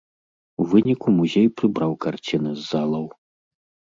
[0.61, 3.05] У выніку музей прыбраў карціны з залаў.